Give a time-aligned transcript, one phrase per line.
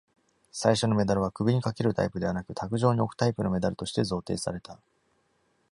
[0.51, 4.79] 最初のメダルは首にかけるタイプではなく、卓上に置くタイプのメダルとして贈呈された。